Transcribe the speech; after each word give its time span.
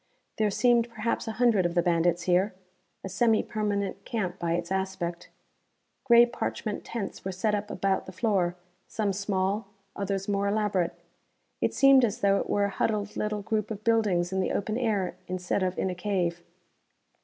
There 0.39 0.49
seemed 0.49 0.89
perhaps 0.89 1.27
a 1.27 1.33
hundred 1.33 1.63
of 1.63 1.75
the 1.75 1.83
bandits 1.83 2.23
here. 2.23 2.55
A 3.03 3.07
semi 3.07 3.43
permanent 3.43 4.03
camp, 4.03 4.39
by 4.39 4.53
its 4.53 4.71
aspect. 4.71 5.29
Grey 6.05 6.25
parchment 6.25 6.83
tents 6.83 7.23
were 7.23 7.31
set 7.31 7.53
up 7.53 7.69
about 7.69 8.07
the 8.07 8.11
floor, 8.11 8.55
some 8.87 9.13
small, 9.13 9.67
others 9.95 10.27
more 10.27 10.47
elaborate. 10.47 10.95
It 11.61 11.75
seemed 11.75 12.03
as 12.03 12.21
though 12.21 12.39
it 12.39 12.49
were 12.49 12.65
a 12.65 12.69
huddled 12.71 13.15
little 13.15 13.43
group 13.43 13.69
of 13.69 13.83
buildings 13.83 14.33
in 14.33 14.39
the 14.39 14.53
open 14.53 14.75
air, 14.79 15.17
instead 15.27 15.61
of 15.61 15.77
in 15.77 15.91
a 15.91 15.93
cave. 15.93 16.41